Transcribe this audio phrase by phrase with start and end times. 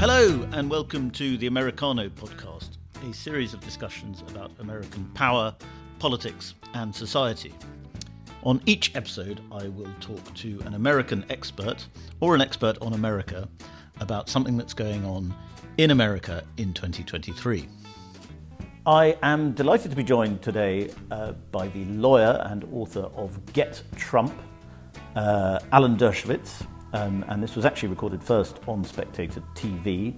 [0.00, 5.54] Hello, and welcome to the Americano podcast, a series of discussions about American power,
[5.98, 7.52] politics, and society.
[8.44, 11.86] On each episode, I will talk to an American expert
[12.20, 13.46] or an expert on America
[14.00, 15.34] about something that's going on
[15.76, 17.68] in America in 2023.
[18.86, 23.82] I am delighted to be joined today uh, by the lawyer and author of Get
[23.96, 24.32] Trump,
[25.14, 26.66] uh, Alan Dershowitz.
[26.92, 30.16] Um, and this was actually recorded first on Spectator TV,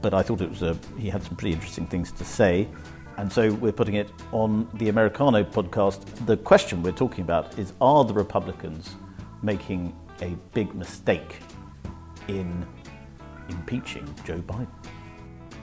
[0.00, 2.68] but I thought it was a, he had some pretty interesting things to say.
[3.16, 6.04] And so we're putting it on the Americano podcast.
[6.26, 8.96] The question we're talking about is Are the Republicans
[9.42, 11.40] making a big mistake
[12.28, 12.66] in
[13.48, 14.68] impeaching Joe Biden?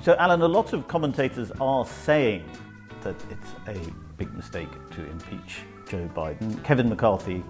[0.02, 2.50] So, Alan, a lot of commentators are saying
[3.02, 6.64] that it's a big mistake to impeach Joe Biden.
[6.64, 7.44] Kevin McCarthy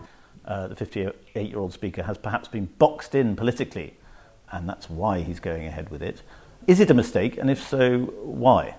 [0.51, 3.95] uh, the 58 year old speaker, has perhaps been boxed in politically,
[4.51, 6.21] and that's why he's going ahead with it.
[6.67, 7.37] Is it a mistake?
[7.37, 8.75] And if so, why?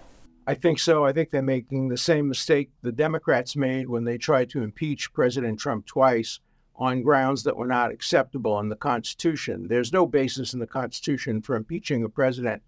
[0.47, 1.07] I think so.
[1.07, 5.15] I think they're making the same mistake the Democrats made when they tried to impeach
[5.15, 6.41] President Trump twice
[6.77, 9.67] on grounds that were not acceptable in the Constitution.
[9.69, 12.63] There's no basis in the Constitution for impeaching a president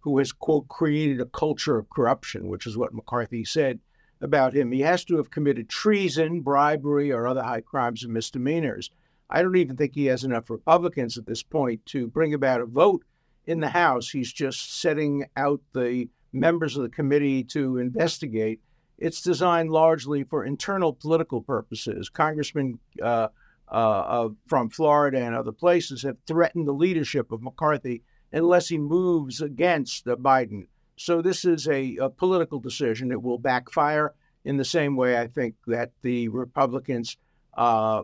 [0.00, 3.78] who has, quote, created a culture of corruption, which is what McCarthy said
[4.20, 4.72] about him.
[4.72, 8.90] He has to have committed treason, bribery, or other high crimes and misdemeanors.
[9.30, 12.66] I don't even think he has enough Republicans at this point to bring about a
[12.66, 13.04] vote
[13.46, 14.10] in the House.
[14.10, 18.60] He's just setting out the members of the committee to investigate.
[18.98, 22.08] It's designed largely for internal political purposes.
[22.08, 23.28] Congressmen uh,
[23.68, 28.02] uh, from Florida and other places have threatened the leadership of McCarthy
[28.32, 30.66] unless he moves against Biden.
[30.98, 33.12] So this is a, a, political decision.
[33.12, 37.16] It will backfire in the same way I think that the Republicans
[37.56, 38.02] uh,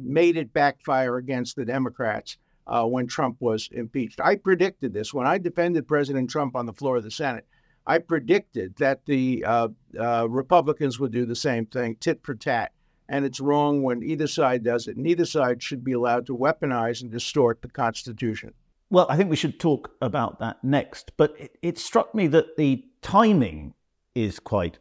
[0.00, 4.20] made it backfire against the Democrats uh, when Trump was impeached.
[4.20, 7.46] I predicted this when I defended President Trump on the floor of the Senate.
[7.86, 12.72] I predicted that the uh, uh Republicans would do the same thing, tit for tat.
[13.08, 14.96] And it's wrong when either side does it.
[14.96, 18.52] Neither side should be allowed to weaponize and distort the Constitution.
[18.88, 21.12] Well, I think we should talk about that next.
[21.16, 23.74] But it, it struck me that the timing
[24.14, 24.78] is quite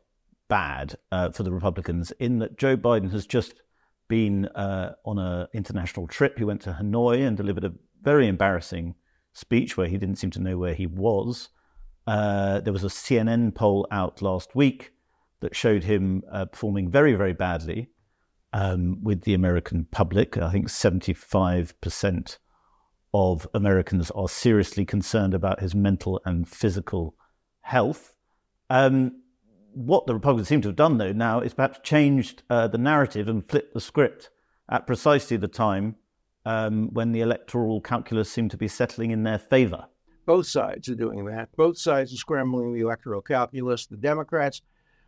[0.48, 3.62] bad uh, for the Republicans in that Joe Biden has just
[4.08, 6.38] been uh, on an international trip.
[6.38, 8.96] He went to Hanoi and delivered a very embarrassing
[9.34, 11.50] speech where he didn't seem to know where he was.
[12.06, 14.92] Uh, there was a CNN poll out last week
[15.40, 17.90] that showed him uh, performing very, very badly
[18.54, 20.38] um, with the American public.
[20.38, 22.38] I think 75%
[23.18, 27.16] of Americans are seriously concerned about his mental and physical
[27.62, 28.14] health.
[28.70, 29.22] Um,
[29.74, 33.30] what the Republicans seem to have done, though, now is perhaps changed uh, the narrative
[33.30, 34.32] and flipped the script
[34.68, 35.96] at precisely the time
[36.46, 39.86] um, when the electoral calculus seemed to be settling in their favor.
[40.26, 41.56] Both sides are doing that.
[41.56, 43.86] Both sides are scrambling the electoral calculus.
[43.86, 44.62] The Democrats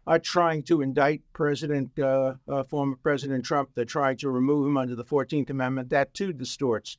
[0.06, 3.72] are trying to indict President, uh, uh, former President Trump.
[3.76, 5.90] They're trying to remove him under the 14th Amendment.
[5.90, 6.98] That too distorts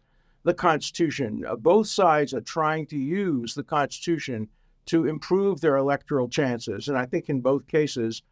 [0.49, 1.45] the Constitution.
[1.47, 4.49] Uh, both sides are trying to use the Constitution
[4.87, 6.89] to improve their electoral chances.
[6.89, 8.23] And I think in both cases,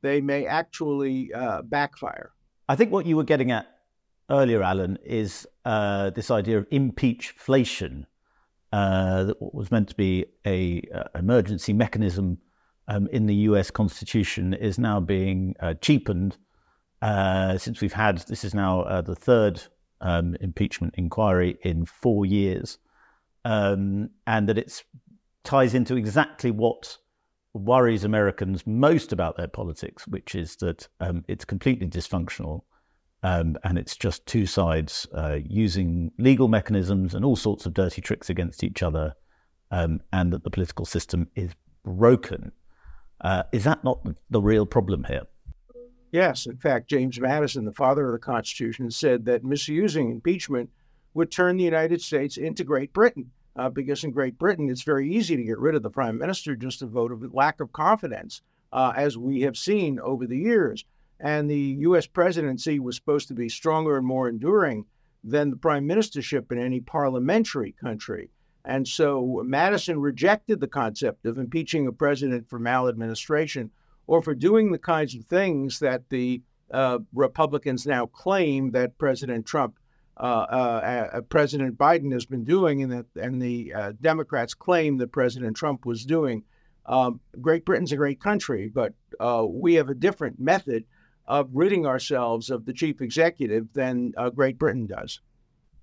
[0.00, 2.32] they may actually uh, backfire.
[2.66, 3.66] I think what you were getting at
[4.30, 8.06] earlier, Alan, is uh, this idea of impeachflation.
[8.72, 12.38] Uh, that was meant to be a uh, emergency mechanism
[12.88, 13.70] um, in the U.S.
[13.70, 16.38] Constitution is now being uh, cheapened
[17.58, 19.62] since we've had this is now the third
[20.00, 22.78] um, impeachment inquiry in four years,
[23.44, 24.82] um, and that it
[25.44, 26.98] ties into exactly what
[27.54, 32.62] worries Americans most about their politics, which is that um, it's completely dysfunctional.
[33.22, 38.00] Um, and it's just two sides uh, using legal mechanisms and all sorts of dirty
[38.00, 39.14] tricks against each other,
[39.70, 41.50] um, and that the political system is
[41.82, 42.52] broken.
[43.22, 45.22] Uh, is that not the real problem here?
[46.16, 50.70] Yes, in fact, James Madison, the father of the Constitution, said that misusing impeachment
[51.12, 53.32] would turn the United States into Great Britain.
[53.54, 56.56] Uh, because in Great Britain, it's very easy to get rid of the prime minister
[56.56, 58.40] just a vote of lack of confidence,
[58.72, 60.86] uh, as we have seen over the years.
[61.20, 62.06] And the U.S.
[62.06, 64.86] presidency was supposed to be stronger and more enduring
[65.22, 68.30] than the prime ministership in any parliamentary country.
[68.64, 73.70] And so Madison rejected the concept of impeaching a president for maladministration
[74.06, 79.46] or for doing the kinds of things that the uh, Republicans now claim that President
[79.46, 79.78] Trump,
[80.18, 84.96] uh, uh, uh President Biden has been doing, and that and the uh, Democrats claim
[84.98, 86.44] that President Trump was doing.
[86.86, 90.84] Um, great Britain's a great country, but uh, we have a different method
[91.26, 95.20] of ridding ourselves of the chief executive than Great Britain does.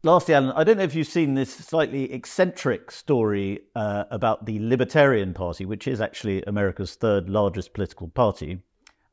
[0.06, 4.60] Lastly, Alan, I don't know if you've seen this slightly eccentric story uh, about the
[4.60, 8.60] Libertarian Party, which is actually America's third largest political party.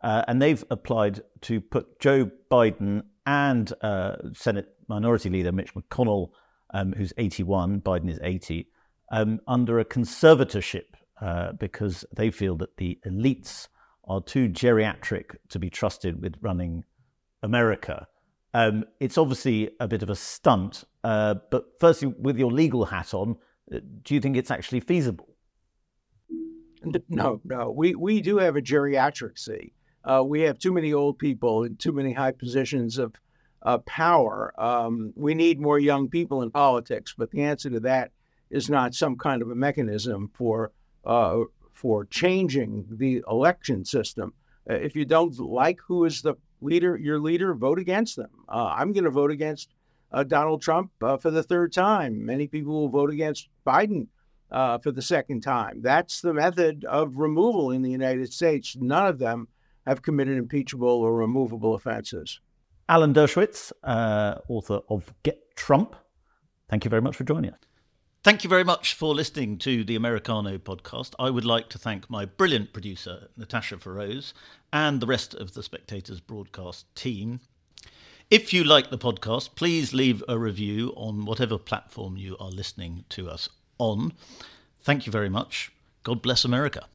[0.01, 6.31] Uh, and they've applied to put Joe Biden and uh, Senate Minority Leader Mitch McConnell,
[6.75, 8.67] um, who's 81, Biden is 80,
[9.13, 10.87] um, under a conservatorship
[11.21, 13.69] uh, because they feel that the elites
[14.09, 16.83] are too geriatric to be trusted with running
[17.45, 18.09] America.
[18.53, 23.15] Um, it's obviously a bit of a stunt, uh, but firstly, with your legal hat
[23.15, 23.37] on,
[23.73, 25.37] uh, do you think it's actually feasible?
[27.09, 27.71] No, no.
[27.71, 29.39] We we do have a geriatric
[30.05, 33.15] Uh, we have too many old people in too many high positions of
[33.63, 34.55] uh, power.
[34.59, 38.13] Um, we need more young people in politics, but the answer to that
[38.51, 40.73] is not some kind of a mechanism for
[41.05, 41.41] uh,
[41.75, 44.33] for changing the election system.
[44.69, 48.31] Uh, if you don't like who is the leader, your leader, vote against them.
[48.49, 49.71] Uh, I'm going to vote against
[50.13, 52.25] uh, Donald Trump uh, for the third time.
[52.25, 54.09] Many people will vote against Biden
[54.51, 55.81] uh, for the second time.
[55.83, 58.77] That's the method of removal in the United States.
[58.79, 59.49] None of them
[59.87, 62.41] have committed impeachable or removable offenses.
[62.89, 65.95] Alan Dershowitz, uh, author of Get Trump.
[66.69, 67.70] Thank you very much for joining us.
[68.23, 71.15] Thank you very much for listening to the Americano podcast.
[71.19, 74.35] I would like to thank my brilliant producer, Natasha Feroze,
[74.71, 77.41] and the rest of the Spectators broadcast team.
[78.31, 83.07] If you like the podcast, please leave a review on whatever platform you are listening
[83.09, 84.13] to us on.
[84.83, 85.73] Thank you very much.
[86.03, 86.89] God bless America.